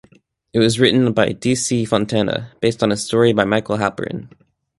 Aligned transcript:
It 0.51 0.57
was 0.57 0.79
written 0.79 1.13
by 1.13 1.31
D. 1.31 1.53
C. 1.53 1.85
Fontana, 1.85 2.53
based 2.59 2.81
on 2.81 2.91
a 2.91 2.97
story 2.97 3.33
by 3.33 3.45
Michael 3.45 3.77
Halperin. 3.77 4.29